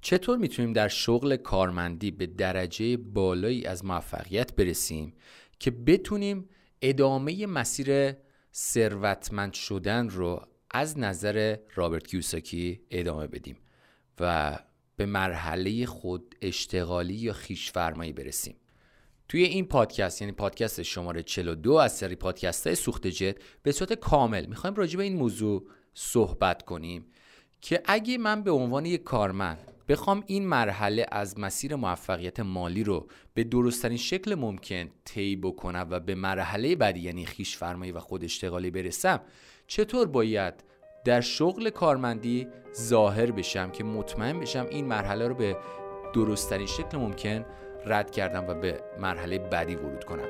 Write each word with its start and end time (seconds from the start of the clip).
چطور 0.00 0.38
می‌تونیم 0.38 0.72
در 0.72 0.88
شغل 0.88 1.36
کارمندی 1.36 2.10
به 2.10 2.26
درجه 2.26 2.96
بالایی 2.96 3.66
از 3.66 3.84
موفقیت 3.84 4.54
برسیم 4.54 5.14
که 5.58 5.70
بتونیم 5.70 6.48
ادامه 6.82 7.46
مسیر 7.46 8.12
ثروتمند 8.54 9.52
شدن 9.52 10.08
رو 10.08 10.42
از 10.70 10.98
نظر 10.98 11.56
رابرت 11.74 12.06
کیوساکی 12.06 12.80
ادامه 12.90 13.26
بدیم 13.26 13.56
و 14.20 14.58
به 14.96 15.06
مرحله 15.06 15.86
خود 15.86 16.34
اشتغالی 16.42 17.14
یا 17.14 17.32
خیش 17.32 17.72
فرمایی 17.72 18.12
برسیم؟ 18.12 18.56
توی 19.28 19.42
این 19.42 19.64
پادکست 19.66 20.22
یعنی 20.22 20.32
پادکست 20.32 20.82
شماره 20.82 21.22
42 21.22 21.72
از 21.72 21.96
سری 21.96 22.14
پادکست 22.14 22.66
های 22.66 22.76
سوخت 22.76 23.06
جت 23.06 23.36
به 23.62 23.72
صورت 23.72 23.92
کامل 23.92 24.46
می‌خوایم 24.46 24.76
راجع 24.76 24.96
به 24.96 25.02
این 25.02 25.16
موضوع 25.16 25.66
صحبت 25.94 26.62
کنیم 26.62 27.06
که 27.60 27.82
اگه 27.84 28.18
من 28.18 28.42
به 28.42 28.50
عنوان 28.50 28.86
یک 28.86 29.02
کارمند 29.02 29.69
بخوام 29.90 30.24
این 30.26 30.46
مرحله 30.46 31.06
از 31.12 31.38
مسیر 31.38 31.76
موفقیت 31.76 32.40
مالی 32.40 32.84
رو 32.84 33.06
به 33.34 33.44
درستترین 33.44 33.96
شکل 33.96 34.34
ممکن 34.34 34.88
طی 35.04 35.36
بکنم 35.36 35.86
و 35.90 36.00
به 36.00 36.14
مرحله 36.14 36.76
بعدی 36.76 37.00
یعنی 37.00 37.26
خیش 37.26 37.56
فرمایی 37.56 37.92
و 37.92 38.00
خود 38.00 38.24
اشتغالی 38.24 38.70
برسم 38.70 39.20
چطور 39.66 40.06
باید 40.06 40.54
در 41.04 41.20
شغل 41.20 41.70
کارمندی 41.70 42.48
ظاهر 42.76 43.30
بشم 43.30 43.70
که 43.70 43.84
مطمئن 43.84 44.40
بشم 44.40 44.66
این 44.70 44.84
مرحله 44.84 45.28
رو 45.28 45.34
به 45.34 45.56
درستترین 46.14 46.66
شکل 46.66 46.98
ممکن 46.98 47.44
رد 47.86 48.10
کردم 48.10 48.46
و 48.48 48.54
به 48.54 48.80
مرحله 49.00 49.38
بعدی 49.38 49.74
ورود 49.74 50.04
کنم؟ 50.04 50.28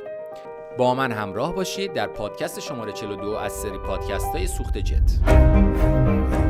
با 0.78 0.95
من 0.95 1.12
همراه 1.12 1.55
باشید 1.55 1.92
در 1.92 2.06
پادکست 2.06 2.61
شماره 2.61 2.92
42 2.92 3.30
از 3.30 3.52
سری 3.52 3.78
پادکست 3.78 4.27
های 4.27 4.47
سوخت 4.47 4.78
جت. 4.78 6.49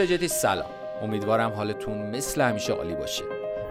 سوخت 0.00 0.12
جدی 0.12 0.28
سلام. 0.28 0.70
امیدوارم 1.02 1.50
حالتون 1.50 2.10
مثل 2.10 2.40
همیشه 2.40 2.72
عالی 2.72 2.94
باشه. 2.94 3.24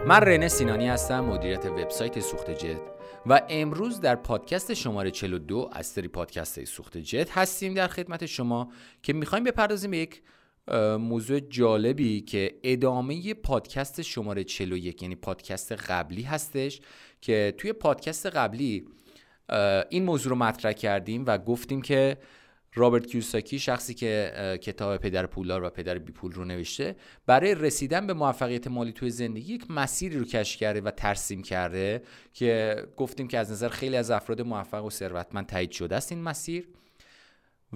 من 0.06 0.16
رنه 0.16 0.48
سینانی 0.48 0.88
هستم 0.88 1.20
مدیریت 1.20 1.66
وبسایت 1.66 2.20
سوخت 2.20 2.50
جت 2.50 2.80
و 3.26 3.42
امروز 3.48 4.00
در 4.00 4.16
پادکست 4.16 4.74
شماره 4.74 5.10
42 5.10 5.70
از 5.72 5.86
سری 5.86 6.08
پادکست 6.08 6.64
سوخت 6.64 6.98
جت 6.98 7.30
هستیم 7.30 7.74
در 7.74 7.88
خدمت 7.88 8.26
شما 8.26 8.72
که 9.02 9.12
می‌خوایم 9.12 9.44
بپردازیم 9.44 9.90
به 9.90 9.96
یک 9.98 10.22
موضوع 10.98 11.40
جالبی 11.40 12.20
که 12.20 12.54
ادامه 12.62 13.34
پادکست 13.34 14.02
شماره 14.02 14.44
41 14.44 15.02
یعنی 15.02 15.14
پادکست 15.14 15.72
قبلی 15.72 16.22
هستش 16.22 16.80
که 17.20 17.54
توی 17.58 17.72
پادکست 17.72 18.26
قبلی 18.26 18.86
این 19.90 20.04
موضوع 20.04 20.30
رو 20.30 20.36
مطرح 20.36 20.72
کردیم 20.72 21.24
و 21.26 21.38
گفتیم 21.38 21.82
که 21.82 22.16
رابرت 22.74 23.06
کیوساکی 23.06 23.58
شخصی 23.58 23.94
که 23.94 24.32
کتاب 24.62 24.96
پدر 24.96 25.26
پولدار 25.26 25.64
و 25.64 25.70
پدر 25.70 25.98
بی 25.98 26.12
پول 26.12 26.32
رو 26.32 26.44
نوشته 26.44 26.96
برای 27.26 27.54
رسیدن 27.54 28.06
به 28.06 28.12
موفقیت 28.12 28.66
مالی 28.66 28.92
توی 28.92 29.10
زندگی 29.10 29.54
یک 29.54 29.70
مسیری 29.70 30.18
رو 30.18 30.24
کشف 30.24 30.56
کرده 30.56 30.80
و 30.80 30.90
ترسیم 30.90 31.42
کرده 31.42 32.02
که 32.32 32.76
گفتیم 32.96 33.28
که 33.28 33.38
از 33.38 33.50
نظر 33.50 33.68
خیلی 33.68 33.96
از 33.96 34.10
افراد 34.10 34.40
موفق 34.40 34.84
و 34.84 34.90
ثروتمند 34.90 35.46
تایید 35.46 35.70
شده 35.70 35.96
است 35.96 36.12
این 36.12 36.22
مسیر. 36.22 36.68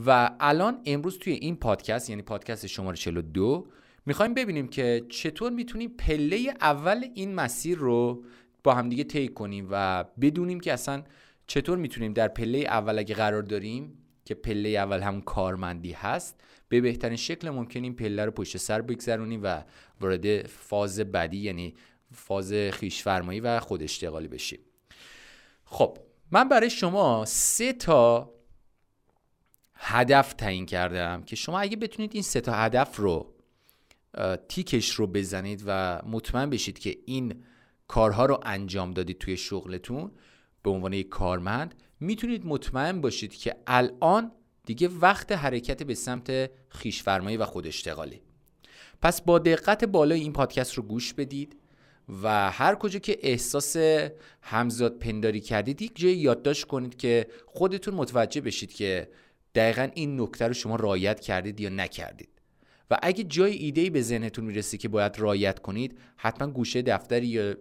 و 0.07 0.31
الان 0.41 0.81
امروز 0.87 1.19
توی 1.19 1.33
این 1.33 1.57
پادکست 1.57 2.11
یعنی 2.11 2.23
پادکست 2.23 2.67
شماره 2.67 2.97
42 2.97 3.67
می‌خوایم 4.07 4.35
ببینیم 4.35 4.69
که 4.69 5.05
چطور 5.09 5.53
می‌تونیم 5.53 5.91
پله 5.99 6.55
اول 6.61 7.05
این 7.15 7.35
مسیر 7.35 7.79
رو 7.79 8.25
با 8.65 8.75
همدیگه 8.75 9.05
طی 9.05 9.29
کنیم 9.29 9.69
و 9.71 10.05
بدونیم 10.21 10.61
که 10.61 10.73
اصلا 10.73 11.03
چطور 11.47 11.79
می‌تونیم 11.79 12.13
در 12.13 12.29
پله 12.29 12.59
اول 12.59 12.99
اگه 12.99 13.15
قرار 13.15 13.43
داریم 13.43 14.04
که 14.25 14.35
پله 14.35 14.69
اول 14.69 15.01
هم 15.01 15.21
کارمندی 15.21 15.93
هست 15.93 16.41
به 16.69 16.81
بهترین 16.81 17.17
شکل 17.17 17.51
ممکن 17.51 17.83
این 17.83 17.97
پله 17.97 18.25
رو 18.25 18.31
پشت 18.31 18.57
سر 18.57 18.83
بگذرونیم 18.83 19.41
و 19.43 19.63
وارد 20.01 20.47
فاز 20.47 21.01
بعدی 21.01 21.39
یعنی 21.39 21.75
فاز 22.13 22.53
خیش 22.53 23.03
فرمایی 23.03 23.41
و 23.41 23.61
خود 23.61 23.83
اشتغالی 23.83 24.29
بشیم 24.29 24.61
خب 25.65 25.99
من 26.31 26.49
برای 26.49 26.71
شما 26.71 27.25
سه 27.25 27.73
تا 27.73 28.35
هدف 29.75 30.33
تعیین 30.33 30.67
کردم 30.67 31.23
که 31.23 31.37
شما 31.37 31.61
اگه 31.61 31.77
بتونید 31.77 32.11
این 32.15 32.23
سه 32.23 32.41
تا 32.41 32.53
هدف 32.53 32.97
رو 32.97 33.35
تیکش 34.49 34.91
رو 34.91 35.07
بزنید 35.07 35.63
و 35.67 36.03
مطمئن 36.07 36.51
بشید 36.51 36.79
که 36.79 36.97
این 37.07 37.45
کارها 37.89 38.27
رو 38.27 38.41
انجام 38.43 38.91
دادید 38.91 39.19
توی 39.19 39.37
شغلتون 39.37 40.11
به 40.63 40.71
عنوان 40.71 40.93
یک 40.93 41.09
کارمند 41.09 41.75
می‌تونید 42.05 42.47
مطمئن 42.47 43.01
باشید 43.01 43.35
که 43.37 43.57
الان 43.67 44.33
دیگه 44.67 44.89
وقت 44.89 45.33
حرکت 45.33 45.83
به 45.83 45.95
سمت 45.95 46.51
خیشفرمایی 46.69 47.37
و 47.37 47.45
خود 47.45 47.67
اشتغالی. 47.67 48.23
پس 49.03 49.23
با 49.23 49.39
دقت 49.39 49.85
بالای 49.85 50.21
این 50.21 50.33
پادکست 50.33 50.75
رو 50.75 50.83
گوش 50.83 51.15
بدید 51.15 51.57
و 52.23 52.51
هر 52.51 52.75
کجا 52.75 52.99
که 52.99 53.19
احساس 53.23 53.77
همزاد 54.43 54.99
پنداری 54.99 55.41
کردید 55.41 55.83
یک 55.83 55.97
جای 55.97 56.17
یادداشت 56.17 56.65
کنید 56.65 56.97
که 56.97 57.27
خودتون 57.47 57.95
متوجه 57.95 58.41
بشید 58.41 58.73
که 58.73 59.09
دقیقا 59.55 59.89
این 59.95 60.21
نکته 60.21 60.47
رو 60.47 60.53
شما 60.53 60.77
رایت 60.77 61.21
کردید 61.21 61.61
یا 61.61 61.69
نکردید. 61.69 62.29
و 62.91 62.99
اگه 63.03 63.25
جای 63.25 63.53
ایده 63.53 63.91
به 63.91 64.03
ذهنتون 64.03 64.45
می‌رسه 64.45 64.79
که 64.79 64.89
باید 64.89 65.19
رایت 65.19 65.59
کنید 65.59 65.99
حتما 66.17 66.51
گوشه 66.51 66.83
دفتری 66.83 67.27
یا 67.27 67.55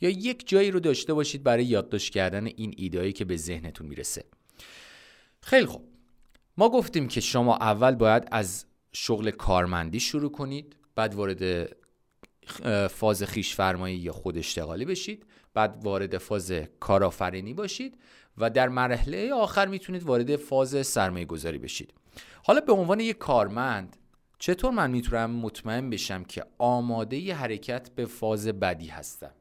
یا 0.00 0.10
یک 0.10 0.48
جایی 0.48 0.70
رو 0.70 0.80
داشته 0.80 1.14
باشید 1.14 1.42
برای 1.42 1.64
یادداشت 1.64 2.12
کردن 2.12 2.46
این 2.46 2.74
ایدهایی 2.76 3.12
که 3.12 3.24
به 3.24 3.36
ذهنتون 3.36 3.86
می‌رسه. 3.86 4.24
خیلی 5.40 5.66
خوب. 5.66 5.88
ما 6.56 6.68
گفتیم 6.68 7.08
که 7.08 7.20
شما 7.20 7.56
اول 7.56 7.94
باید 7.94 8.28
از 8.32 8.64
شغل 8.92 9.30
کارمندی 9.30 10.00
شروع 10.00 10.32
کنید 10.32 10.76
بعد 10.94 11.14
وارد 11.14 11.72
فاز 12.88 13.22
خیش 13.22 13.54
فرمایی 13.54 13.96
یا 13.96 14.12
خود 14.12 14.38
اشتغالی 14.38 14.84
بشید 14.84 15.26
بعد 15.54 15.80
وارد 15.84 16.18
فاز 16.18 16.52
کارآفرینی 16.80 17.54
باشید 17.54 17.98
و 18.38 18.50
در 18.50 18.68
مرحله 18.68 19.32
آخر 19.32 19.66
می‌تونید 19.66 20.02
وارد 20.02 20.36
فاز 20.36 20.86
سرمایه 20.86 21.24
گذاری 21.24 21.58
بشید. 21.58 21.94
حالا 22.44 22.60
به 22.60 22.72
عنوان 22.72 23.00
یک 23.00 23.18
کارمند 23.18 23.96
چطور 24.38 24.70
من 24.70 24.90
می‌تونم 24.90 25.30
مطمئن 25.30 25.90
بشم 25.90 26.24
که 26.24 26.44
آماده 26.58 27.16
ی 27.16 27.30
حرکت 27.30 27.90
به 27.94 28.06
فاز 28.06 28.48
بعدی 28.48 28.86
هستم؟ 28.86 29.32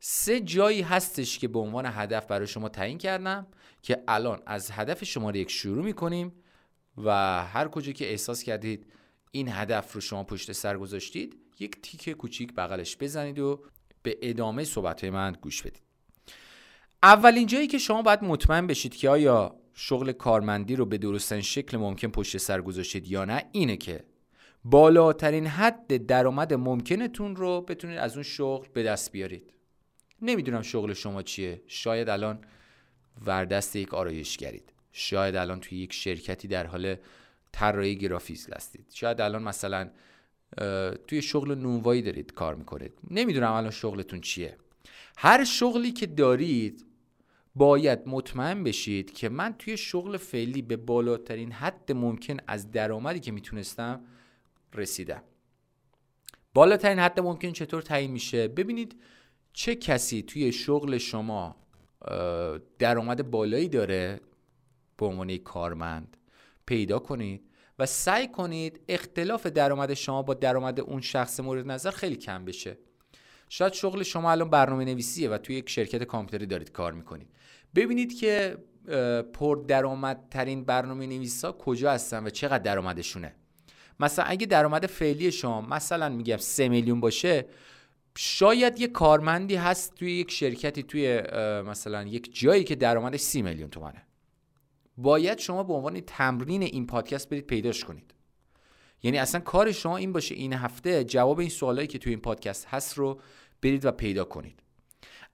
سه 0.00 0.40
جایی 0.40 0.82
هستش 0.82 1.38
که 1.38 1.48
به 1.48 1.58
عنوان 1.58 1.86
هدف 1.86 2.26
برای 2.26 2.46
شما 2.46 2.68
تعیین 2.68 2.98
کردم 2.98 3.46
که 3.82 4.02
الان 4.08 4.42
از 4.46 4.70
هدف 4.70 5.04
شماره 5.04 5.40
یک 5.40 5.50
شروع 5.50 5.84
می‌کنیم 5.84 6.32
و 6.96 7.10
هر 7.44 7.68
کجا 7.68 7.92
که 7.92 8.10
احساس 8.10 8.42
کردید 8.42 8.86
این 9.30 9.48
هدف 9.48 9.92
رو 9.92 10.00
شما 10.00 10.24
پشت 10.24 10.52
سر 10.52 10.78
گذاشتید 10.78 11.36
یک 11.58 11.82
تیک 11.82 12.10
کوچیک 12.10 12.54
بغلش 12.54 12.96
بزنید 12.96 13.38
و 13.38 13.64
به 14.02 14.18
ادامه 14.22 14.64
صحبت 14.64 15.04
من 15.04 15.36
گوش 15.42 15.62
بدید. 15.62 15.82
اولین 17.02 17.46
جایی 17.46 17.66
که 17.66 17.78
شما 17.78 18.02
باید 18.02 18.24
مطمئن 18.24 18.66
بشید 18.66 18.96
که 18.96 19.08
آیا 19.08 19.56
شغل 19.74 20.12
کارمندی 20.12 20.76
رو 20.76 20.86
به 20.86 20.98
درستن 20.98 21.40
شکل 21.40 21.76
ممکن 21.76 22.08
پشت 22.08 22.36
سر 22.36 22.60
گذاشتید 22.60 23.08
یا 23.08 23.24
نه 23.24 23.44
اینه 23.52 23.76
که 23.76 24.04
بالاترین 24.64 25.46
حد 25.46 26.06
درآمد 26.06 26.54
ممکنتون 26.54 27.36
رو 27.36 27.60
بتونید 27.60 27.98
از 27.98 28.14
اون 28.14 28.22
شغل 28.22 28.68
به 28.72 28.82
دست 28.82 29.12
بیارید. 29.12 29.52
نمی‌دونم 30.22 30.62
شغل 30.62 30.92
شما 30.92 31.22
چیه. 31.22 31.62
شاید 31.66 32.08
الان 32.08 32.38
وردست 33.26 33.76
یک 33.76 33.94
آرایشگرید. 33.94 34.72
شاید 34.92 35.36
الان 35.36 35.60
توی 35.60 35.78
یک 35.78 35.92
شرکتی 35.92 36.48
در 36.48 36.66
حال 36.66 36.96
طراحی 37.52 37.96
گرافیک 37.96 38.40
هستید. 38.56 38.86
شاید 38.94 39.20
الان 39.20 39.42
مثلا 39.42 39.90
توی 41.06 41.22
شغل 41.22 41.54
نونوایی 41.54 42.02
دارید 42.02 42.34
کار 42.34 42.54
می‌کنید. 42.54 42.92
نمی‌دونم 43.10 43.52
الان 43.52 43.70
شغلتون 43.70 44.20
چیه. 44.20 44.56
هر 45.16 45.44
شغلی 45.44 45.92
که 45.92 46.06
دارید 46.06 46.84
باید 47.54 47.98
مطمئن 48.06 48.64
بشید 48.64 49.12
که 49.12 49.28
من 49.28 49.54
توی 49.58 49.76
شغل 49.76 50.16
فعلی 50.16 50.62
به 50.62 50.76
بالاترین 50.76 51.52
حد 51.52 51.92
ممکن 51.92 52.36
از 52.46 52.70
درآمدی 52.70 53.20
که 53.20 53.32
می‌تونستم 53.32 54.04
رسیدم. 54.74 55.22
بالاترین 56.54 56.98
حد 56.98 57.20
ممکن 57.20 57.52
چطور 57.52 57.82
تعیین 57.82 58.10
میشه؟ 58.10 58.48
ببینید 58.48 59.00
چه 59.58 59.74
کسی 59.74 60.22
توی 60.22 60.52
شغل 60.52 60.98
شما 60.98 61.56
درآمد 62.78 63.30
بالایی 63.30 63.68
داره 63.68 64.20
به 64.96 65.06
عنوان 65.06 65.36
کارمند 65.36 66.16
پیدا 66.66 66.98
کنید 66.98 67.42
و 67.78 67.86
سعی 67.86 68.28
کنید 68.28 68.80
اختلاف 68.88 69.46
درآمد 69.46 69.94
شما 69.94 70.22
با 70.22 70.34
درآمد 70.34 70.80
اون 70.80 71.00
شخص 71.00 71.40
مورد 71.40 71.70
نظر 71.70 71.90
خیلی 71.90 72.16
کم 72.16 72.44
بشه. 72.44 72.78
شاید 73.48 73.72
شغل 73.72 74.02
شما 74.02 74.30
الان 74.30 74.50
برنامه 74.50 74.84
نویسیه 74.84 75.30
و 75.30 75.38
توی 75.38 75.56
یک 75.56 75.70
شرکت 75.70 76.02
کامپیوتری 76.02 76.46
دارید 76.46 76.72
کار 76.72 76.92
می‌کنید. 76.92 77.28
ببینید 77.74 78.18
که 78.18 78.58
پر 79.32 79.64
درآمدترین 79.68 80.64
برنامه 80.64 81.06
نویسا 81.06 81.52
کجا 81.52 81.92
هستن 81.92 82.26
و 82.26 82.30
چقدر 82.30 82.58
درآمدشونه. 82.58 83.34
مثلا 84.00 84.24
اگه 84.24 84.46
درآمد 84.46 84.86
فعلی 84.86 85.32
شما 85.32 85.60
مثلا 85.60 86.08
میگم 86.08 86.36
3 86.36 86.68
میلیون 86.68 87.00
باشه 87.00 87.46
شاید 88.16 88.80
یه 88.80 88.88
کارمندی 88.88 89.54
هست 89.54 89.94
توی 89.94 90.12
یک 90.12 90.30
شرکتی 90.30 90.82
توی 90.82 91.22
مثلا 91.66 92.02
یک 92.02 92.40
جایی 92.40 92.64
که 92.64 92.74
درآمدش 92.74 93.20
30 93.20 93.42
میلیون 93.42 93.70
تومنه 93.70 94.06
باید 94.96 95.38
شما 95.38 95.62
به 95.62 95.72
عنوان 95.72 96.00
تمرین 96.00 96.62
این 96.62 96.86
پادکست 96.86 97.28
برید 97.28 97.46
پیداش 97.46 97.84
کنید. 97.84 98.14
یعنی 99.02 99.18
اصلا 99.18 99.40
کار 99.40 99.72
شما 99.72 99.96
این 99.96 100.12
باشه 100.12 100.34
این 100.34 100.52
هفته 100.52 101.04
جواب 101.04 101.38
این 101.38 101.48
سوالایی 101.48 101.86
که 101.86 101.98
توی 101.98 102.12
این 102.12 102.20
پادکست 102.20 102.66
هست 102.66 102.98
رو 102.98 103.20
برید 103.62 103.84
و 103.84 103.92
پیدا 103.92 104.24
کنید. 104.24 104.62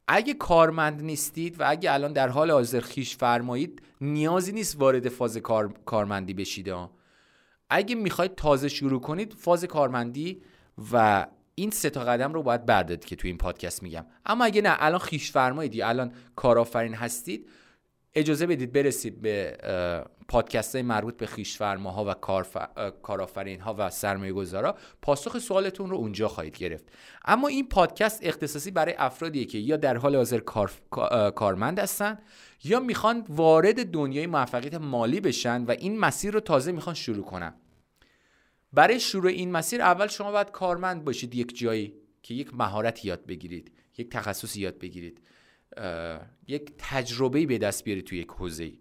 اگه 0.08 0.34
کارمند 0.34 1.02
نیستید 1.02 1.60
و 1.60 1.70
اگه 1.70 1.92
الان 1.92 2.12
در 2.12 2.28
حال 2.28 2.50
حاضر 2.50 2.80
خیش 2.80 3.16
فرمایید 3.16 3.82
نیازی 4.00 4.52
نیست 4.52 4.80
وارد 4.80 5.08
فاز 5.08 5.36
کار... 5.36 5.74
کارمندی 5.84 6.34
بشید 6.34 6.74
اگه 7.70 7.94
می‌خواید 7.94 8.34
تازه 8.34 8.68
شروع 8.68 9.00
کنید 9.00 9.32
فاز 9.32 9.64
کارمندی 9.64 10.42
و 10.92 11.26
این 11.54 11.70
سه 11.70 11.90
تا 11.90 12.04
قدم 12.04 12.32
رو 12.32 12.42
باید 12.42 12.66
بردارید 12.66 13.04
که 13.04 13.16
توی 13.16 13.30
این 13.30 13.38
پادکست 13.38 13.82
میگم. 13.82 14.06
اما 14.26 14.44
اگه 14.44 14.62
نه 14.62 14.76
الان 14.78 14.98
خیش 14.98 15.32
فرمایید 15.32 15.82
الان 15.82 16.12
کارآفرین 16.36 16.94
هستید 16.94 17.48
اجازه 18.14 18.46
بدید 18.46 18.72
برسید 18.72 19.22
به 19.22 19.56
پادکست 20.28 20.74
های 20.74 20.82
مربوط 20.82 21.16
به 21.16 21.26
خیشفرماها 21.26 22.04
و 22.04 22.14
کارآفرین 23.02 23.60
ها 23.60 23.74
و 23.78 23.90
سرمایه 23.90 24.32
گذارا 24.32 24.76
پاسخ 25.02 25.38
سوالتون 25.38 25.90
رو 25.90 25.96
اونجا 25.96 26.28
خواهید 26.28 26.58
گرفت. 26.58 26.84
اما 27.24 27.48
این 27.48 27.68
پادکست 27.68 28.20
اختصاصی 28.22 28.70
برای 28.70 28.94
افرادیه 28.98 29.44
که 29.44 29.58
یا 29.58 29.76
در 29.76 29.96
حال 29.96 30.16
حاضر 30.16 30.38
کار... 30.38 30.72
کارمند 31.34 31.78
هستن 31.78 32.18
یا 32.64 32.80
می‌خوان 32.80 33.24
وارد 33.28 33.90
دنیای 33.90 34.26
موفقیت 34.26 34.74
مالی 34.74 35.20
بشن 35.20 35.64
و 35.64 35.70
این 35.70 35.98
مسیر 35.98 36.34
رو 36.34 36.40
تازه 36.40 36.72
می‌خوان 36.72 36.94
شروع 36.94 37.24
کنن. 37.24 37.54
برای 38.74 39.00
شروع 39.00 39.30
این 39.30 39.52
مسیر 39.52 39.82
اول 39.82 40.06
شما 40.06 40.32
باید 40.32 40.50
کارمند 40.50 41.04
باشید 41.04 41.34
یک 41.34 41.58
جایی 41.58 41.94
که 42.22 42.34
یک 42.34 42.54
مهارت 42.54 43.04
یاد 43.04 43.26
بگیرید 43.26 43.72
یک 43.98 44.10
تخصصی 44.10 44.60
یاد 44.60 44.78
بگیرید 44.78 45.20
یک 46.48 46.72
تجربه 46.78 47.46
به 47.46 47.58
دست 47.58 47.84
بیارید 47.84 48.04
توی 48.04 48.18
یک 48.18 48.28
حوزه 48.28 48.72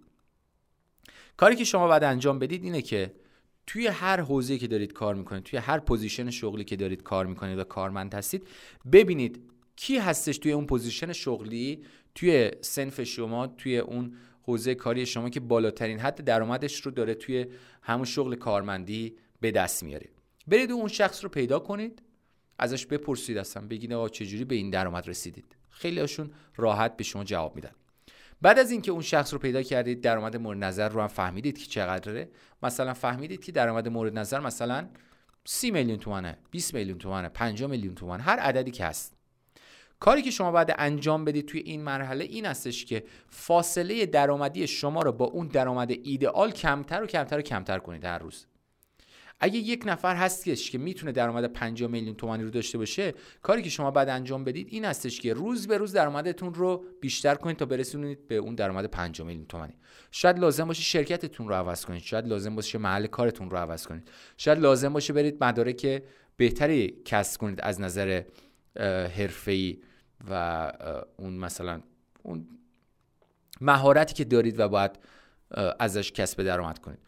کاری 1.38 1.56
که 1.56 1.64
شما 1.64 1.88
باید 1.88 2.04
انجام 2.04 2.40
بدید 2.40 2.64
اینه 2.64 2.82
که 2.82 3.14
توی 3.68 3.88
هر 3.88 4.22
حوزه 4.22 4.58
که 4.58 4.68
دارید 4.68 4.94
کار 4.94 5.16
می‌کنید 5.16 5.44
توی 5.44 5.60
هر 5.60 5.80
position 5.80 6.30
شغلی 6.30 6.64
که 6.64 6.76
دارید 6.76 7.04
کار 7.04 7.26
می‌کنید 7.26 7.60
و 7.60 7.64
کارمند 7.64 8.14
هستید 8.14 8.48
ببینید 8.92 9.42
کی 9.76 9.98
هستش 9.98 10.38
توی 10.38 10.52
اون 10.52 10.66
position 10.66 11.14
شغلی 11.14 11.84
توی 12.16 12.52
صنف 12.62 13.04
شما 13.04 13.48
توی 13.48 13.78
اون 13.78 14.16
حوزه 14.44 14.76
کاری 14.76 15.06
شما 15.06 15.30
که 15.30 15.40
بالاترین 15.40 16.00
حد 16.00 16.24
درآمدش 16.24 16.82
رو 16.82 16.92
داره 16.92 17.14
توی 17.14 17.46
همون 17.82 18.06
شغل 18.06 18.36
کارمندی 18.36 19.16
به 19.44 19.52
دست 19.52 19.84
میاره 19.84 20.10
برید 20.48 20.72
اون 20.72 20.88
شخص 20.88 21.24
رو 21.24 21.30
پیدا 21.30 21.60
کنید 21.60 22.02
ازش 22.60 22.86
بپرسید 22.86 23.38
اصلا 23.38 23.68
بگید 23.68 23.94
آقا 23.94 24.10
چجوری 24.10 24.46
به 24.46 24.56
این 24.56 24.70
درآمد 24.70 25.08
رسیدید. 25.08 25.56
خیلی 25.70 26.00
هاشون 26.00 26.32
راحت 26.56 26.98
به 26.98 27.04
شما 27.04 27.24
جواب 27.24 27.56
میدن. 27.56 27.72
بعد 28.42 28.60
از 28.60 28.72
اینکه 28.72 28.92
اون 28.92 29.02
شخص 29.02 29.34
رو 29.34 29.40
پیدا 29.40 29.62
کردید 29.62 30.02
درآمد 30.02 30.38
مورد 30.38 30.64
نظر 30.64 30.90
رو 30.90 31.02
هم 31.02 31.08
فهمیدید 31.08 31.58
که 31.58 31.66
چقدره. 31.66 32.30
مثلا 32.64 32.94
فهمیدید 32.94 33.44
که 33.44 33.52
درآمد 33.52 33.88
مورد 33.88 34.20
نظر 34.20 34.40
مثلا 34.40 34.90
30 35.46 35.72
میلیون 35.72 36.00
تومنه 36.00 36.38
20 36.52 36.74
میلیون 36.74 36.98
تومنه 36.98 37.30
5 37.30 37.64
میلیون 37.64 37.96
تومن 37.96 38.20
هر 38.20 38.40
عددی 38.40 38.72
که 38.72 38.86
هست. 38.86 39.14
کاری 40.00 40.22
که 40.22 40.32
شما 40.32 40.52
باید 40.52 40.76
انجام 40.78 41.26
بدید 41.26 41.46
توی 41.46 41.60
این 41.60 41.82
مرحله 41.84 42.24
این 42.26 42.46
هستش 42.46 42.86
که 42.86 43.04
فاصله 43.28 44.06
درآمدی 44.06 44.68
شما 44.68 45.02
رو 45.02 45.12
با 45.12 45.26
اون 45.26 45.48
درآمد 45.48 45.92
ایدئال 45.92 46.52
کمتر 46.52 47.04
و 47.04 47.08
کمتر 47.08 47.40
و 47.40 47.42
کمتر 47.42 47.80
کنید 47.80 48.06
هر 48.06 48.20
روز. 48.20 48.46
اگه 49.44 49.58
یک 49.58 49.84
نفر 49.86 50.16
هستش 50.16 50.72
که 50.72 50.78
می‌تونه 50.78 51.12
درآمد 51.12 51.46
50 51.46 51.90
میلیون 51.90 52.16
تومانی 52.16 52.44
رو 52.44 52.50
داشته 52.50 52.78
باشه 52.78 53.14
کاری 53.42 53.62
که 53.62 53.70
شما 53.70 53.92
بعد 53.92 54.10
انجام 54.10 54.44
بدید 54.44 54.68
این 54.72 54.86
هستش 54.86 55.20
که 55.20 55.34
روز 55.34 55.68
به 55.68 55.78
روز 55.78 55.94
درآمدتون 55.94 56.54
رو 56.54 56.86
بیشتر 57.02 57.36
کنید 57.36 57.58
تا 57.58 57.66
برسونید 57.66 58.28
به 58.28 58.36
اون 58.36 58.56
درآمد 58.56 58.86
50 58.86 59.28
میلیون 59.28 59.46
تومانی. 59.46 59.74
شاید 60.12 60.40
لازم 60.40 60.66
باشه 60.66 60.82
شرکتتون 60.82 61.48
رو 61.48 61.54
عوض 61.54 61.86
کنید. 61.86 62.02
شاید 62.02 62.28
لازم 62.28 62.56
باشه 62.56 62.78
محل 62.78 63.08
کارتون 63.08 63.50
رو 63.50 63.58
عوض 63.58 63.88
کنید. 63.88 64.12
شاید 64.38 64.60
لازم 64.60 64.94
باشه 64.94 65.14
برید 65.14 65.44
مدارک 65.44 66.04
بهتری 66.38 67.02
کسب 67.06 67.42
کنید 67.42 67.62
از 67.62 67.82
نظر 67.82 68.24
حرفه‌ای 69.18 69.78
و 70.30 70.72
اون 71.18 71.34
مثلا 71.34 71.82
اون 72.24 72.48
مهارتی 73.62 74.14
که 74.14 74.24
دارید 74.24 74.60
و 74.60 74.70
باید 74.70 74.92
ازش 75.80 76.12
کسب 76.12 76.44
درآمد 76.44 76.80
کنید. 76.80 77.00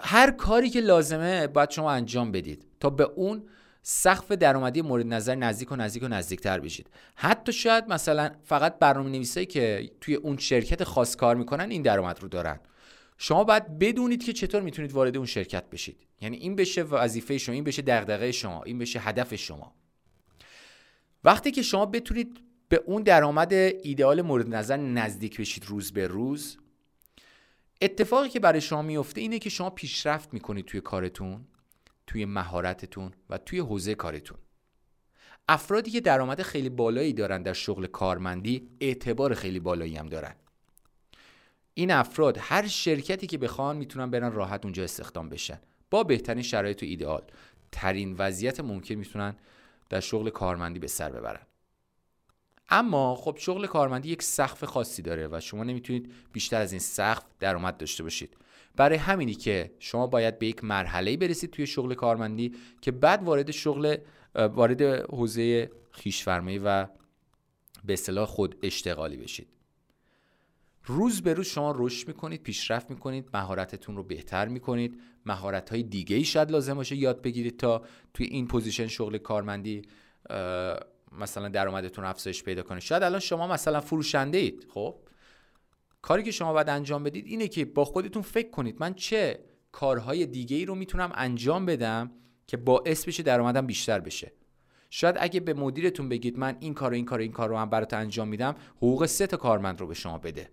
هر 0.00 0.30
کاری 0.30 0.70
که 0.70 0.80
لازمه 0.80 1.46
باید 1.46 1.70
شما 1.70 1.90
انجام 1.90 2.32
بدید 2.32 2.66
تا 2.80 2.90
به 2.90 3.04
اون 3.04 3.42
سقف 3.82 4.32
درآمدی 4.32 4.82
مورد 4.82 5.06
نظر 5.06 5.34
نزدیک 5.34 5.72
و 5.72 5.76
نزدیک 5.76 6.02
و 6.02 6.08
نزدیکتر 6.08 6.60
بشید. 6.60 6.90
حتی 7.14 7.52
شاید 7.52 7.84
مثلا 7.88 8.30
فقط 8.44 8.78
برنامه 8.78 9.10
نویسایی 9.10 9.46
که 9.46 9.90
توی 10.00 10.14
اون 10.14 10.36
شرکت 10.36 10.84
خاص 10.84 11.16
کار 11.16 11.36
می‌کنن 11.36 11.70
این 11.70 11.82
درآمد 11.82 12.20
رو 12.20 12.28
دارن. 12.28 12.60
شما 13.18 13.44
باید 13.44 13.78
بدونید 13.78 14.24
که 14.24 14.32
چطور 14.32 14.62
می‌تونید 14.62 14.92
وارد 14.92 15.16
اون 15.16 15.26
شرکت 15.26 15.70
بشید. 15.70 16.06
یعنی 16.20 16.36
این 16.36 16.56
بشه 16.56 16.82
وظیفه 16.82 17.38
شما 17.38 17.54
این 17.54 17.64
بشه 17.64 17.82
دغدغه 17.82 18.32
شما 18.32 18.62
این 18.62 18.78
بشه 18.78 19.00
هدف 19.00 19.34
شما. 19.34 19.74
وقتی 21.24 21.50
که 21.50 21.62
شما 21.62 21.86
بتونید 21.86 22.40
به 22.68 22.82
اون 22.86 23.02
درآمد 23.02 23.52
ایدئال 23.52 24.22
مورد 24.22 24.54
نظر 24.54 24.76
نزدیک 24.76 25.40
بشید 25.40 25.64
روز 25.66 25.92
به 25.92 26.06
روز 26.06 26.58
اتفاقی 27.82 28.28
که 28.28 28.40
برای 28.40 28.60
شما 28.60 28.82
میفته 28.82 29.20
اینه 29.20 29.38
که 29.38 29.50
شما 29.50 29.70
پیشرفت 29.70 30.34
می‌کنید 30.34 30.64
توی 30.64 30.80
کارتون 30.80 31.46
توی 32.06 32.24
مهارتتون 32.24 33.12
و 33.30 33.38
توی 33.38 33.58
حوزه 33.58 33.94
کارتون. 33.94 34.38
افرادی 35.48 35.90
که 35.90 36.00
درآمد 36.00 36.42
خیلی 36.42 36.68
بالایی 36.68 37.12
دارن 37.12 37.42
در 37.42 37.52
شغل 37.52 37.86
کارمندی 37.86 38.68
اعتبار 38.80 39.34
خیلی 39.34 39.60
بالایی 39.60 39.96
هم 39.96 40.06
دارن. 40.06 40.34
این 41.74 41.90
افراد 41.90 42.38
هر 42.40 42.66
شرکتی 42.66 43.26
که 43.26 43.38
بخوان 43.38 43.76
می‌تونن 43.76 44.10
برن 44.10 44.32
راحت 44.32 44.64
اونجا 44.64 44.84
استخدام 44.84 45.28
بشن. 45.28 45.60
با 45.90 46.04
بهترین 46.04 46.42
شرایط 46.42 46.82
و 46.82 46.86
ایدئال. 46.86 47.22
ترین 47.72 48.14
وضعیت 48.18 48.60
ممکن 48.60 48.94
می‌تونن 48.94 49.36
در 49.88 50.00
شغل 50.00 50.30
کارمندی 50.30 50.78
به 50.78 50.86
سر 50.86 51.10
ببرن. 51.10 51.46
اما 52.70 53.14
خب 53.14 53.36
شغل 53.38 53.66
کارمندی 53.66 54.08
یک 54.08 54.22
سقف 54.22 54.64
خاصی 54.64 55.02
داره 55.02 55.28
و 55.32 55.40
شما 55.40 55.64
نمی‌تونید 55.64 56.12
بیشتر 56.32 56.60
از 56.60 56.72
این 56.72 56.80
سقف 56.80 57.24
درآمد 57.40 57.76
داشته 57.76 58.02
باشید. 58.02 58.36
برای 58.76 58.98
همینی 58.98 59.34
که 59.34 59.70
شما 59.78 60.06
باید 60.06 60.38
به 60.38 60.46
یک 60.46 60.64
مرحله 60.64 61.16
برسید 61.16 61.50
توی 61.50 61.66
شغل 61.66 61.94
کارمندی 61.94 62.54
که 62.80 62.90
بعد 62.90 63.22
وارد 63.22 63.50
شغل 63.50 63.96
وارد 64.34 64.82
حوزه 65.10 65.70
خویش‌فرمایی 65.90 66.58
و 66.58 66.86
به 67.84 67.92
اصطلاح 67.92 68.26
خود 68.26 68.56
اشتغالی 68.62 69.16
بشید. 69.16 69.48
روز 70.84 71.22
به 71.22 71.34
روز 71.34 71.46
شما 71.46 71.74
رشد 71.78 72.08
می‌کنید 72.08 72.42
پیشرفت 72.42 72.90
می‌کنید 72.90 73.28
مهارتتون 73.34 73.96
رو 73.96 74.02
بهتر 74.02 74.48
می‌کنید. 74.48 75.00
مهارت 75.26 75.70
های 75.70 75.82
دیگه 75.82 76.16
ای 76.16 76.24
شاید 76.24 76.50
لازم 76.50 76.74
باشه 76.74 76.96
یاد 76.96 77.22
بگیرید 77.22 77.56
تا 77.56 77.82
توی 78.14 78.26
این 78.26 78.46
position 78.46 78.86
شغل 78.86 79.18
کارمندی 79.18 79.82
مثلا 81.12 81.48
درآمدتون 81.48 82.04
افزایش 82.04 82.42
پیدا 82.42 82.62
کنه. 82.62 82.80
شاید 82.80 83.02
الان 83.02 83.20
شما 83.20 83.46
مثلا 83.46 83.80
فروشنده 83.80 84.38
اید 84.38 84.66
خب؟ 84.74 84.96
کاری 86.02 86.22
که 86.22 86.30
شما 86.30 86.52
باید 86.52 86.68
انجام 86.68 87.04
بدید 87.04 87.26
اینه 87.26 87.48
که 87.48 87.64
با 87.64 87.84
خودتون 87.84 88.22
فکر 88.22 88.50
کنید. 88.50 88.76
من 88.80 88.94
چه 88.94 89.40
کارهای 89.72 90.26
دیگه 90.26 90.56
ای 90.56 90.64
رو 90.64 90.74
می‌تونم 90.74 91.12
انجام 91.14 91.66
بدم 91.66 92.10
که 92.46 92.56
باعث 92.56 93.04
بشه 93.04 93.22
درآمدم 93.22 93.66
بیشتر 93.66 94.00
بشه؟ 94.00 94.32
شاید 94.90 95.16
اگه 95.18 95.40
به 95.40 95.54
مدیرتون 95.54 96.08
بگید 96.08 96.38
من 96.38 96.56
این 96.60 96.74
کار 96.74 96.90
و 96.90 96.94
این 96.94 97.04
کار 97.04 97.18
و 97.18 97.22
این 97.22 97.32
کار 97.32 97.48
رو 97.48 97.56
هم 97.56 97.70
برات 97.70 97.94
انجام 97.94 98.28
میدم 98.28 98.54
حقوق 98.76 99.06
سه 99.06 99.26
تا 99.26 99.36
کارمند 99.36 99.80
رو 99.80 99.86
به 99.86 99.94
شما 99.94 100.18
بده. 100.18 100.50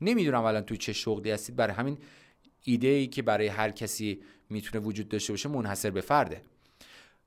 نمی‌دونم 0.00 0.44
الان 0.44 0.62
توی 0.62 0.76
چه 0.76 0.92
شغلی 0.92 1.30
هستید. 1.30 1.56
برای 1.56 1.74
همین 1.74 1.98
ایده 2.64 2.88
ای 2.88 3.06
که 3.06 3.22
برای 3.22 3.46
هر 3.46 3.70
کسی 3.70 4.22
می‌تونه 4.50 4.84
وجود 4.84 5.08
داشته 5.08 5.32
باشه 5.32 5.48
منحصر 5.48 5.90
به 5.90 6.00
فرده. 6.00 6.42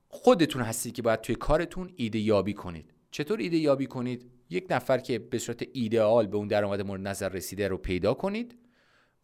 خودتون 0.08 0.62
هستید 0.62 0.94
که 0.94 1.02
باید 1.02 1.20
توی 1.20 1.34
کارتون 1.34 1.90
ایده 1.96 2.18
یابی 2.18 2.54
کنید. 2.54 2.94
چطور 3.10 3.38
ایده 3.38 3.56
یابی 3.56 3.86
کنید؟ 3.86 4.30
یک 4.50 4.66
نفر 4.70 4.98
که 4.98 5.18
به 5.18 5.38
صورت 5.38 5.62
ایدئال 5.72 6.26
به 6.26 6.36
اون 6.36 6.48
درآمد 6.48 6.82
مورد 6.82 7.00
نظر 7.00 7.28
رسیده 7.28 7.68
رو 7.68 7.76
پیدا 7.78 8.14
کنید 8.14 8.58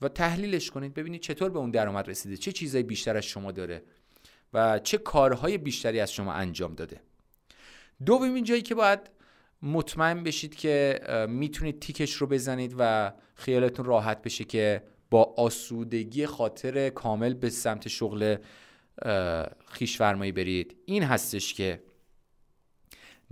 و 0.01 0.09
تحلیلش 0.09 0.71
کنید. 0.71 0.95
ببینید 0.95 1.21
چطور 1.21 1.51
به 1.51 1.59
اون 1.59 1.71
درآمد 1.71 2.09
رسیده. 2.09 2.37
چه 2.37 2.53
چیزایی 2.53 2.85
بیشتر 2.85 3.17
از 3.17 3.25
شما 3.25 3.53
داره 3.53 3.83
و 4.53 4.79
چه 4.79 4.99
کارهای 4.99 5.59
بیشتری 5.59 6.01
از 6.01 6.13
شما 6.13 6.33
انجام 6.33 6.75
داده. 6.75 7.01
دومین 8.07 8.45
جایی 8.45 8.63
که 8.63 8.75
باید 8.75 9.01
مطمئن 9.63 10.23
بشید 10.23 10.55
که 10.55 11.01
می‌تونید 11.29 11.81
تیکش 11.81 12.13
رو 12.13 12.27
بزنید 12.27 12.75
و 12.79 13.13
خیالتون 13.35 13.85
راحت 13.85 14.23
بشه 14.23 14.45
که 14.45 14.83
با 15.11 15.35
آسودگی 15.37 16.27
خاطر 16.27 16.91
کامل 16.91 17.35
به 17.35 17.51
سمت 17.51 17.89
شغل 17.89 18.37
خیش 19.67 19.97
فرمایی 19.97 20.33
برید. 20.33 20.77
این 20.87 21.03
هستش 21.03 21.55
که 21.55 21.83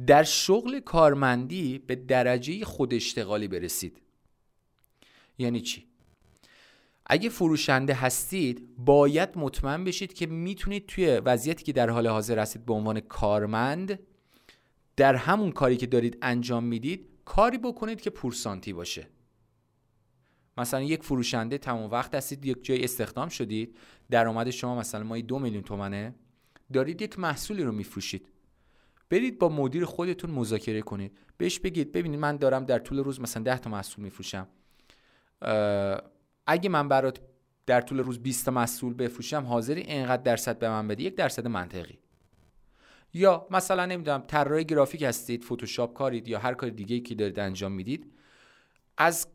در 0.06 0.22
شغل 0.22 0.80
کارمندی 0.80 1.78
به 1.78 1.94
درجه 1.94 2.64
خود 2.64 2.94
اشتغالی 2.94 3.48
برسید. 3.48 4.02
یعنی 5.38 5.60
چی؟ 5.60 5.86
اگه 7.06 7.28
فروشنده 7.28 7.94
هستید 7.94 8.76
باید 8.76 9.28
مطمئن 9.36 9.84
بشید 9.84 10.12
که 10.12 10.26
می‌تونید 10.26 10.86
توی 10.86 11.06
وضعیتی 11.06 11.64
که 11.64 11.72
در 11.72 11.90
حال 11.90 12.06
حاضر 12.06 12.38
هستید 12.38 12.66
به 12.66 12.72
عنوان 12.72 13.00
کارمند 13.00 13.98
در 14.96 15.14
همون 15.14 15.52
کاری 15.52 15.76
که 15.76 15.86
دارید 15.86 16.18
انجام 16.22 16.64
می‌دید 16.64 17.08
کاری 17.24 17.58
بکنید 17.58 18.00
که 18.00 18.10
پورسانتی 18.10 18.72
باشه. 18.72 19.08
مثلا 20.56 20.82
یک 20.82 21.02
فروشنده 21.02 21.58
تمام 21.58 21.90
وقت 21.90 22.14
هستید 22.14 22.46
یک 22.46 22.64
جای 22.64 22.84
استخدام 22.84 23.28
شدید 23.28 23.76
درآمد 24.10 24.50
شما 24.50 24.78
مثلا 24.78 25.04
مایی 25.04 25.22
دو 25.22 25.38
میلیون 25.38 25.62
تومنه 25.62 26.14
دارید 26.72 27.02
یک 27.02 27.18
محصولی 27.18 27.62
رو 27.62 27.72
میفروشید. 27.72 28.28
برید 29.10 29.38
با 29.38 29.48
مدیر 29.48 29.84
خودتون 29.84 30.30
مذاکره 30.30 30.82
کنید. 30.82 31.18
بهش 31.36 31.58
بگید 31.58 31.92
ببینید 31.92 32.20
من 32.20 32.36
دارم 32.36 32.64
در 32.64 32.78
طول 32.78 32.98
روز 32.98 33.20
مثلا 33.20 33.42
10 33.42 33.58
تا 33.58 33.70
محصول 33.70 34.04
میفروشم. 34.04 34.48
اگه 36.46 36.68
من 36.68 36.88
برات 36.88 37.20
در 37.66 37.80
طول 37.80 37.98
روز 37.98 38.18
20 38.18 38.44
تا 38.44 38.50
محصول 38.50 38.94
بفروشم 38.94 39.42
حاضری 39.42 39.80
اینقدر 39.80 40.22
درصد 40.22 40.58
به 40.58 40.68
من 40.68 40.88
بدی؟ 40.88 41.04
یک 41.04 41.14
درصد 41.14 41.46
منطقی. 41.46 41.98
یا 43.14 43.46
مثلا 43.50 43.86
نمی‌دونم 43.86 44.24
طراح 44.26 44.62
گرافیک 44.62 45.02
هستید 45.02 45.44
فتوشاپ 45.44 45.94
کارید 45.94 46.28
یا 46.28 46.38
هر 46.38 46.54
کار 46.54 46.70
دیگه 46.70 47.00
که 47.00 47.14
دارید 47.14 47.38
انجام 47.38 47.72
می‌دید 47.72 48.12
از 48.96 49.26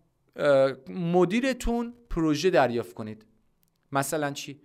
مدیرتون 0.90 1.94
پروژه 2.10 2.50
دریافت 2.50 2.94
کنید. 2.94 3.26
مثلا 3.92 4.32
چی؟ 4.32 4.62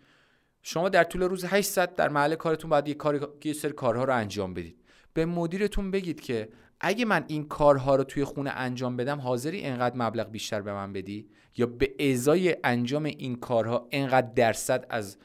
شما 0.62 0.88
در 0.88 1.04
طول 1.04 1.22
روز 1.22 1.44
8 1.44 1.74
در 1.74 2.08
محل 2.08 2.34
کارتون 2.34 2.70
باید 2.70 2.88
یه, 2.88 2.94
کار... 2.94 3.34
یه 3.44 3.52
سری 3.52 3.72
کارها 3.72 4.04
رو 4.04 4.16
انجام 4.16 4.54
بدید. 4.54 4.82
به 5.14 5.24
مدیرتون 5.26 5.90
بگید 5.90 6.20
که 6.20 6.48
اگه 6.80 7.04
من 7.04 7.24
این 7.28 7.48
کارها 7.48 7.96
رو 7.96 8.04
توی 8.04 8.24
خونه 8.24 8.50
انجام 8.50 8.96
بدم 8.96 9.20
حاضری 9.20 9.58
اینقدر 9.58 9.96
مبلغ 9.96 10.30
بیشتر 10.30 10.62
به 10.62 10.72
من 10.72 10.92
بدی؟ 10.92 11.28
یا 11.56 11.66
به 11.66 12.10
ازای 12.12 12.56
انجام 12.64 13.04
این 13.04 13.36
کارها 13.36 13.88
اینقدر 13.90 14.32
درصد 14.34 14.86
از 14.90 15.16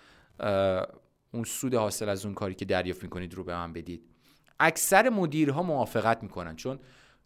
اون 1.31 1.43
سود 1.43 1.73
حاصل 1.73 2.09
از 2.09 2.25
اون 2.25 2.33
کاری 2.33 2.55
که 2.55 2.65
دریافت 2.65 3.03
می‌کنید 3.03 3.33
رو 3.33 3.43
به 3.43 3.53
من 3.55 3.73
بدید؟ 3.73 4.03
اکثر 4.59 5.09
مدیرها 5.09 5.63
موافقت 5.63 6.23
می‌کنن 6.23 6.55
چون 6.55 6.79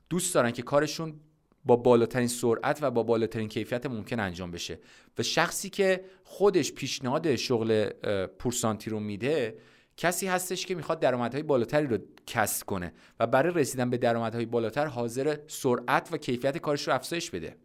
دوست 0.09 0.35
دارن 0.35 0.51
که 0.51 0.61
کارشون 0.61 1.19
با 1.65 1.75
بالاترین 1.75 2.27
سرعت 2.27 2.79
و 2.81 2.91
با 2.91 3.03
بالاترین 3.03 3.49
کیفیت 3.49 3.85
ممکن 3.85 4.19
انجام 4.19 4.51
بشه. 4.51 4.79
و 5.17 5.23
شخصی 5.23 5.69
که 5.69 6.05
خودش 6.23 6.71
پیشنهاد 6.71 7.35
شغل 7.35 7.89
پورسانتی 8.25 8.89
رو 8.89 8.99
میده 8.99 9.57
کسی 9.97 10.27
هستش 10.27 10.65
که 10.65 10.75
می‌خواد 10.75 10.99
درآمدهای 10.99 11.43
بالاتری 11.43 11.87
رو 11.87 11.97
کسب 12.27 12.65
کنه 12.65 12.93
و 13.19 13.27
برای 13.27 13.53
رسیدن 13.53 13.89
به 13.89 13.97
درآمدهای 13.97 14.45
بالاتر 14.45 14.85
حاضر 14.85 15.37
سرعت 15.47 16.09
و 16.11 16.17
کیفیت 16.17 16.57
کارش 16.57 16.87
رو 16.87 16.93
افزایش 16.93 17.31
بده. 17.31 17.55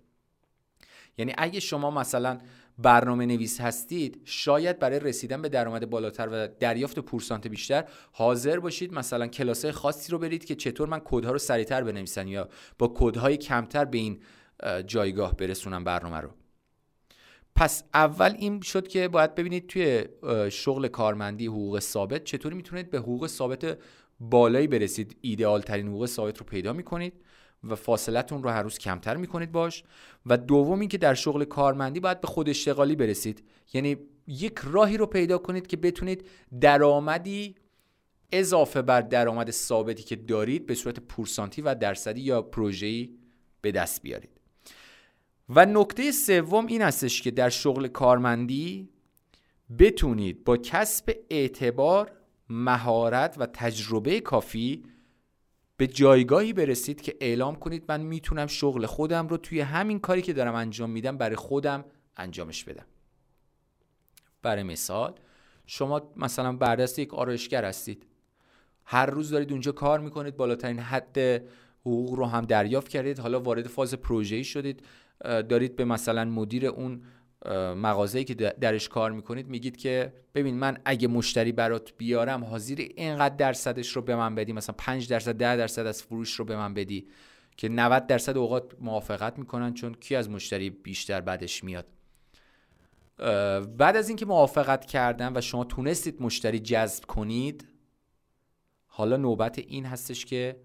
یعنی 1.19 1.35
اگه 1.39 1.61
شما 1.61 1.91
مثلا 1.91 2.39
برنامه 2.79 3.27
نویس 3.27 3.61
هستید 3.61 4.21
شاید 4.25 4.79
برای 4.79 5.01
رسیدن 5.01 5.43
به 5.43 5.49
درآمد 5.49 5.91
بالاتر 5.91 6.29
و 6.33 6.49
دریافت 6.61 6.99
پورسانت 6.99 7.47
بیشتر 7.47 7.85
حاضر 8.13 8.59
باشید 8.61 8.93
مثلا 8.93 9.27
کلاسای 9.27 9.73
خاصی 9.73 10.13
رو 10.13 10.19
برید 10.19 10.45
که 10.45 10.55
چطور 10.55 10.89
من 10.89 11.01
کدها 11.05 11.33
رو 11.33 11.39
سریعتر 11.39 11.85
بنویسن 11.85 12.29
یا 12.29 12.49
با 12.79 12.93
کدهای 12.97 13.37
کمتر 13.37 13.85
به 13.85 13.99
این 13.99 14.23
جایگاه 14.87 15.37
برسونم 15.37 15.85
برنامه 15.85 16.17
رو. 16.17 16.31
پس 17.55 17.85
اول 17.95 18.35
این 18.39 18.61
شد 18.61 18.89
که 18.89 19.09
باید 19.09 19.35
ببینید 19.35 19.67
توی 19.67 20.05
شغل 20.51 20.89
کارمندی 20.89 21.47
حقوق 21.47 21.79
ثابت 21.79 22.25
چطوری 22.25 22.57
می‌تونید 22.57 22.91
به 22.91 22.99
حقوق 22.99 23.27
ثابت 23.27 23.79
بالایی 24.21 24.67
برسید. 24.67 25.17
ایدئال 25.21 25.61
ترین 25.61 25.89
حقوق 25.89 26.07
ثابت 26.07 26.39
رو 26.39 26.47
پیدا 26.47 26.73
می‌کنید. 26.73 27.13
و 27.65 27.75
فاصلتون 27.75 28.43
رو 28.43 28.51
هر 28.51 28.63
روز 28.63 28.79
کمتر 28.79 29.17
می‌کنید 29.17 29.53
باش. 29.53 29.85
و 30.27 30.37
دوم 30.37 30.89
که 30.89 30.99
در 30.99 31.15
شغل 31.15 31.45
کارمندی 31.45 32.01
باید 32.01 32.21
به 32.21 32.29
خود 32.29 32.49
اشتغالی 32.49 32.97
برسید. 32.97 33.45
یعنی 33.73 33.97
یک 34.27 34.59
راهی 34.65 34.97
رو 34.97 35.07
پیدا 35.07 35.39
کنید 35.39 35.67
که 35.67 35.77
بتونید 35.77 36.27
درآمدی 36.61 37.55
اضافه 38.33 38.83
بر 38.83 39.01
درآمد 39.01 39.51
ثابتی 39.51 40.03
که 40.03 40.17
دارید 40.17 40.67
به 40.67 40.75
صورت 40.75 41.01
پورسانتی 41.01 41.63
و 41.63 41.75
درصدی 41.75 42.21
یا 42.21 42.43
پروژه‌ای 42.43 43.11
به 43.61 43.73
دست 43.73 44.03
بیارید. 44.03 44.31
و 45.49 45.67
نکته 45.67 46.13
سوم 46.13 46.67
این 46.67 46.83
هستش 46.83 47.23
که 47.23 47.31
در 47.31 47.49
شغل 47.49 47.89
کارمندی 47.89 48.89
بتونید 49.79 50.45
با 50.45 50.57
کسب 50.57 51.17
اعتبار 51.31 52.13
مهارت 52.49 53.35
و 53.39 53.47
تجربه 53.47 54.21
کافی 54.21 54.85
به 55.77 55.87
جایگاهی 55.87 56.53
برسید 56.53 57.01
که 57.01 57.17
اعلام 57.21 57.57
کنید 57.57 57.85
من 57.89 58.01
می‌تونم 58.01 58.47
شغل 58.47 58.87
خودم 58.87 59.29
رو 59.29 59.37
توی 59.37 59.61
همین 59.61 59.99
کاری 59.99 60.23
که 60.23 60.33
دارم 60.33 60.55
انجام 60.55 60.91
میدم 60.91 61.19
برای 61.19 61.37
خودم 61.37 61.85
انجامش 62.17 62.65
بدم. 62.65 62.87
برای 64.43 64.63
مثال 64.63 65.15
شما 65.67 66.13
مثلا 66.17 66.53
بردست 66.53 66.99
یک 66.99 67.15
آرایشگر 67.15 67.65
هستید. 67.65 68.07
هر 68.85 69.07
روز 69.07 69.31
دارید 69.31 69.53
اونجا 69.53 69.73
کار 69.73 70.01
می‌کنید 70.01 70.37
بالاترین 70.37 70.79
حد 70.79 71.19
حقوق 71.81 72.15
رو 72.15 72.27
هم 72.27 72.45
دریافت 72.45 72.89
کردید 72.89 73.19
حالا 73.19 73.41
وارد 73.41 73.67
فاز 73.67 73.95
پروژه‌ای 73.95 74.45
شدید 74.45 74.83
دارید 75.25 75.77
به 75.77 75.85
مثلا 75.85 76.25
مدیر 76.25 76.67
اون 76.67 77.03
مغازه‌ای 77.77 78.25
که 78.25 78.35
درش 78.35 78.89
کار 78.89 79.13
می‌کنید 79.13 79.49
میگید 79.49 79.77
که 79.77 80.13
ببین 80.35 80.55
من 80.55 80.79
اگه 80.85 81.09
مشتری 81.09 81.53
برات 81.53 81.93
بیارم 81.97 82.45
حاضر 82.45 82.75
اینقدر 82.75 83.37
درصدش 83.37 83.97
رو 83.97 84.03
به 84.03 84.17
من 84.17 84.35
بدی 84.35 84.53
مثلا 84.53 84.75
5 84.79 85.09
درصد 85.09 85.33
10 85.33 85.57
درصد 85.57 85.87
از 85.87 86.03
فروش 86.03 86.33
رو 86.33 86.45
به 86.45 86.57
من 86.57 86.75
بدی 86.75 87.09
که 87.57 87.69
90 87.69 88.07
درصد 88.07 88.37
اوقات 88.37 88.73
موافقت 88.81 89.39
می‌کنن 89.39 89.75
چون 89.75 89.95
کی 89.95 90.17
از 90.17 90.31
مشتری 90.31 90.71
بیشتر 90.71 91.21
بعدش 91.21 91.65
میاد. 91.65 91.87
بعد 93.79 93.97
از 93.97 94.09
اینکه 94.09 94.27
موافقت 94.27 94.85
کردن 94.85 95.37
و 95.37 95.41
شما 95.41 95.65
تونستید 95.65 96.23
مشتری 96.23 96.59
جذب 96.59 97.05
کنید 97.05 97.69
حالا 98.87 99.17
نوبت 99.17 99.59
این 99.59 99.87
هستش 99.87 100.25
که 100.25 100.57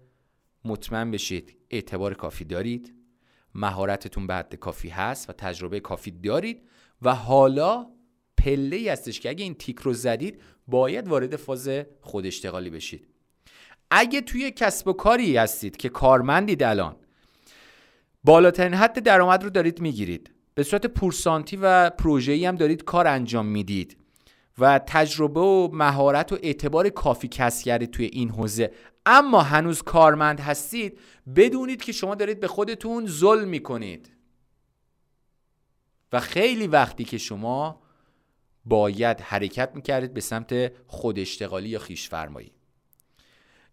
مطمئن 0.64 1.10
بشید 1.10 1.56
اعتبار 1.70 2.14
کافی 2.14 2.44
دارید 2.44 2.94
مهارتتون 3.54 4.26
به 4.26 4.34
حد 4.34 4.54
کافی 4.54 4.88
هست 4.88 5.30
و 5.30 5.32
تجربه 5.32 5.80
کافی 5.80 6.10
دارید. 6.10 6.68
و 7.02 7.14
حالا 7.14 7.86
پله 8.36 8.76
ای 8.76 8.88
هستش 8.88 9.20
که 9.20 9.28
اگه 9.28 9.44
این 9.44 9.54
تیک 9.54 9.78
رو 9.78 9.92
زدید 9.92 10.40
باید 10.66 11.08
وارد 11.08 11.36
فاز 11.36 11.70
خود 12.00 12.26
اشتغالی 12.26 12.70
بشید. 12.70 13.08
اگه 13.90 14.20
توی 14.20 14.50
کسب 14.50 14.88
و 14.88 14.92
کاری 14.92 15.36
هستید 15.36 15.76
که 15.76 15.88
کارمندید 15.88 16.62
الان 16.62 16.96
بالاترین 18.24 18.74
حد 18.74 19.02
درآمد 19.02 19.44
رو 19.44 19.50
دارید 19.50 19.80
می‌گیرید. 19.80 20.30
به 20.54 20.62
صورت 20.62 20.86
پورسانتی 20.86 21.58
و 21.62 21.90
پروژه‌ای 21.90 22.46
هم 22.46 22.56
دارید 22.56 22.84
کار 22.84 23.06
انجام 23.06 23.46
می‌دید 23.46 23.96
و 24.58 24.80
تجربه 24.86 25.40
و 25.40 25.68
مهارت 25.72 26.32
و 26.32 26.38
اعتبار 26.42 26.88
کافی 26.88 27.28
کسب 27.28 27.64
کردید 27.64 27.90
توی 27.90 28.06
این 28.06 28.30
حوزه. 28.30 28.72
اما 29.06 29.42
هنوز 29.42 29.82
کارمند 29.82 30.40
هستید 30.40 30.98
بدونید 31.36 31.82
که 31.82 31.92
شما 31.92 32.14
دارید 32.14 32.40
به 32.40 32.48
خودتون 32.48 33.06
ظلم 33.06 33.48
می‌کنید. 33.48 34.10
و 36.12 36.20
خیلی 36.20 36.66
وقتی 36.66 37.04
که 37.04 37.18
شما 37.18 37.82
باید 38.64 39.20
حرکت 39.20 39.70
می‌کردید 39.74 40.14
به 40.14 40.20
سمت 40.20 40.72
خود 40.86 41.18
اشتغالی 41.18 41.68
یا 41.68 41.78
خیش 41.78 42.08
فرمایی 42.08 42.52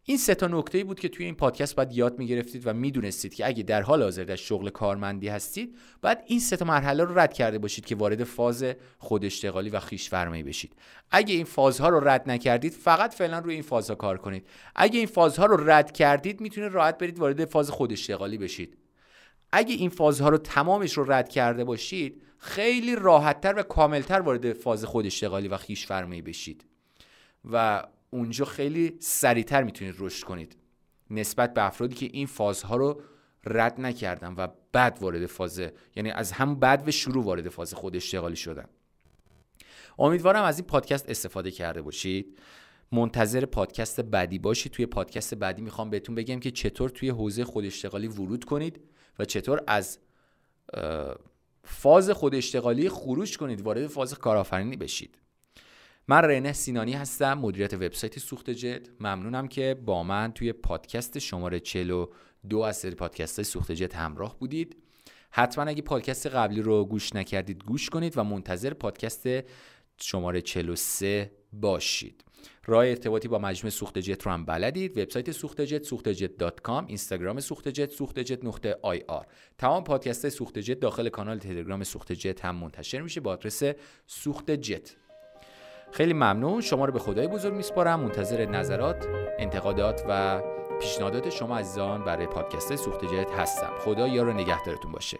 این 0.03 0.17
سه 0.17 0.35
تا 0.35 0.47
نکته 0.47 0.83
بود 0.83 0.99
که 0.99 1.09
توی 1.09 1.25
این 1.25 1.35
پادکست 1.35 1.75
باید 1.75 1.93
یاد 1.93 2.19
می‌گرفتید 2.19 2.67
و 2.67 2.73
می‌دونستید 2.73 3.33
که 3.33 3.47
اگه 3.47 3.63
در 3.63 3.81
حال 3.81 4.03
حاضر 4.03 4.23
در 4.23 4.35
شغل 4.35 4.69
کارمندی 4.69 5.27
هستید 5.27 5.77
باید 6.01 6.17
این 6.25 6.39
سه 6.39 6.57
تا 6.57 6.65
مرحله 6.65 7.03
رو 7.03 7.19
رد 7.19 7.33
کرده 7.33 7.57
باشید 7.57 7.85
که 7.85 7.95
وارد 7.95 8.23
فاز 8.23 8.65
خود 8.97 9.25
اشتغالی 9.25 9.69
و 9.69 9.79
خیش 9.79 10.09
فرمایی 10.09 10.43
بشید. 10.43 10.75
اگه 11.11 11.35
این 11.35 11.45
فازها 11.45 11.89
رو 11.89 12.07
رد 12.07 12.29
نکردید 12.29 12.73
فقط 12.73 13.13
فعلا 13.13 13.39
روی 13.39 13.53
این 13.53 13.63
فازها 13.63 13.95
کار 13.95 14.17
کنید. 14.17 14.47
اگه 14.75 14.97
این 14.97 15.07
فازها 15.07 15.45
رو 15.45 15.69
رد 15.69 15.91
کردید 15.91 16.41
می‌تونید 16.41 16.71
راحت 16.71 16.97
برید 16.97 17.19
وارد 17.19 17.45
فاز 17.45 17.69
خود 17.69 17.91
اشتغالی 17.91 18.37
بشید. 18.37 18.77
اگه 19.51 19.75
این 19.75 19.89
فازها 19.89 20.29
رو 20.29 20.37
تمامش 20.37 20.93
رو 20.93 21.11
رد 21.11 21.29
کرده 21.29 21.63
باشید 21.63 22.21
خیلی 22.37 22.95
راحتتر 22.95 23.53
و 23.57 23.63
کاملتر 23.63 24.19
وارد 24.19 24.53
فاز 24.53 24.85
خود 24.85 25.05
اشتغالی 25.05 25.47
و 25.47 25.57
خیش 25.57 25.85
فرمایی 25.85 26.21
بشید. 26.21 26.65
و 27.51 27.83
اونجا 28.09 28.45
خیلی 28.45 28.97
سریعتر 28.99 29.63
می‌تونید 29.63 29.95
رشد 29.99 30.23
کنید. 30.23 30.57
نسبت 31.09 31.53
به 31.53 31.63
افرادی 31.63 31.95
که 31.95 32.09
این 32.13 32.27
فازها 32.27 32.75
رو 32.75 33.01
رد 33.45 33.81
نکردن 33.81 34.33
و 34.33 34.47
بعد 34.71 34.97
وارد 35.01 35.25
فاز 35.25 35.61
یعنی 35.95 36.11
از 36.11 36.31
هم 36.31 36.55
بعد 36.55 36.87
و 36.87 36.91
شروع 36.91 37.23
وارد 37.23 37.49
فاز 37.49 37.73
خود 37.73 37.95
اشتغالی 37.95 38.35
شدن. 38.35 38.65
امیدوارم 39.99 40.43
از 40.43 40.59
این 40.59 40.67
پادکست 40.67 41.09
استفاده 41.09 41.51
کرده 41.51 41.81
باشید. 41.81 42.39
منتظر 42.91 43.45
پادکست 43.45 44.01
بعدی 44.01 44.39
باشید 44.39 44.71
توی 44.71 44.85
پادکست 44.85 45.35
بعدی 45.35 45.61
می‌خوام 45.61 45.89
بهتون 45.89 46.15
بگم 46.15 46.39
که 46.39 46.51
چطور 46.51 46.89
توی 46.89 47.09
حوزه 47.09 47.43
خود 47.43 47.65
اشتغالی 47.65 48.07
ورود 48.07 48.45
کنید 48.45 48.79
و 49.19 49.25
چطور 49.25 49.63
از 49.67 49.99
فاز 51.63 52.09
خود 52.09 52.35
اشتغالی 52.35 52.89
خروج 52.89 53.37
کنید 53.37 53.61
وارد 53.61 53.87
فاز 53.87 54.13
کارآفرینی 54.13 54.77
بشید. 54.77 55.17
من 56.07 56.17
رنه 56.17 56.53
سینانی 56.53 56.93
هستم 56.93 57.33
مدیریت 57.33 57.73
وبسایت 57.73 58.19
سوخت 58.19 58.49
جت 58.49 58.87
ممنونم 58.99 59.47
که 59.47 59.81
با 59.85 60.03
من 60.03 60.31
توی 60.31 60.53
پادکست 60.53 61.19
شماره 61.19 61.59
42 61.59 62.59
از 62.59 62.77
سری 62.77 62.95
پادکست 62.95 63.39
های 63.39 63.43
سوخت 63.43 63.71
جت 63.71 63.95
همراه 63.95 64.39
بودید. 64.39 64.77
حتما 65.31 65.63
اگه 65.63 65.81
پادکست 65.81 66.27
قبلی 66.27 66.61
رو 66.61 66.85
گوش 66.85 67.15
نکردید 67.15 67.63
گوش 67.63 67.89
کنید 67.89 68.17
و 68.17 68.23
منتظر 68.23 68.73
پادکست 68.73 69.27
شماره 70.01 70.41
43 70.41 71.31
باشید. 71.53 72.23
راه 72.65 72.85
ارتباطی 72.85 73.27
با 73.27 73.39
مجموعه 73.39 73.69
سوخت 73.69 73.97
جت 73.97 74.23
رو 74.23 74.31
هم 74.31 74.45
بلدید. 74.45 74.97
وبسایت 74.97 75.31
سوخت 75.31 75.61
جت 75.61 75.83
سوخت 75.83 76.09
جت 76.09 76.31
اینستاگرام 76.87 77.39
سوخت 77.39 77.67
جت 77.67 77.91
سوخت 77.91 78.19
جت 78.19 78.45
نقطه 78.45 78.77
آی 78.81 79.03
آر. 79.07 79.25
تمام 79.57 79.83
پادکست 79.83 80.29
سوخت 80.29 80.59
جت 80.59 80.79
داخل 80.79 81.09
کانال 81.09 81.39
تلگرام 81.39 81.83
سوخت 81.83 82.11
جت 82.11 82.45
هم 82.45 82.55
منتشر 82.55 83.01
میشه 83.01 83.21
با 83.21 83.31
آدرس 83.31 83.63
سوخت 84.07 84.51
جت 84.51 84.95
خیلی 85.91 86.13
ممنون. 86.13 86.61
شما 86.61 86.85
رو 86.85 86.93
به 86.93 86.99
خدای 86.99 87.27
بزرگ 87.27 87.53
میسپارم. 87.53 87.99
منتظر 87.99 88.45
نظرات 88.45 89.07
انتقادات 89.39 90.03
و 90.09 90.41
پیشنهادات 90.81 91.29
شما 91.29 91.57
عزیزان 91.57 92.03
برای 92.03 92.27
پادکست 92.27 92.75
سوخت 92.75 93.05
جت 93.05 93.31
هستم. 93.31 93.71
خدا 93.79 94.07
یار 94.07 94.27
و 94.27 94.33
نگهدارتون 94.33 94.91
باشه. 94.91 95.17